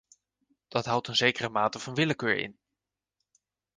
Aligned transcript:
Dat 0.67 0.85
houdt 0.85 1.07
een 1.07 1.15
zekere 1.15 1.49
mate 1.49 1.79
van 1.79 1.93
willekeur 1.93 2.37
in. 2.37 2.59